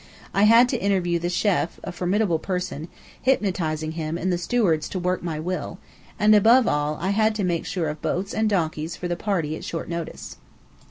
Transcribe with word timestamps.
I 0.33 0.45
had 0.45 0.67
to 0.69 0.81
interview 0.81 1.19
the 1.19 1.27
chêf 1.27 1.69
a 1.83 1.91
formidable 1.91 2.39
person 2.39 2.87
hypnotizing 3.21 3.91
him 3.91 4.17
and 4.17 4.33
the 4.33 4.37
stewards 4.39 4.89
to 4.89 4.97
work 4.97 5.21
my 5.21 5.39
will, 5.39 5.77
and 6.17 6.33
above 6.33 6.67
all, 6.67 6.97
I 6.99 7.11
had 7.11 7.35
to 7.35 7.43
make 7.43 7.67
sure 7.67 7.87
of 7.87 8.01
boats 8.01 8.33
and 8.33 8.49
donkeys 8.49 8.95
for 8.95 9.07
the 9.07 9.15
party 9.15 9.55
at 9.55 9.63
short 9.63 9.89
notice. 9.89 10.37